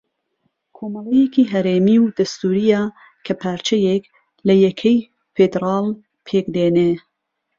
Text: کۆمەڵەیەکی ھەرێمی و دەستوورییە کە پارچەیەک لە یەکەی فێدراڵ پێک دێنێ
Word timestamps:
کۆمەڵەیەکی 0.75 1.49
ھەرێمی 1.53 1.97
و 2.01 2.05
دەستوورییە 2.17 2.81
کە 3.25 3.33
پارچەیەک 3.41 4.03
لە 4.47 4.53
یەکەی 4.65 4.99
فێدراڵ 5.33 5.85
پێک 6.25 6.45
دێنێ 6.55 6.91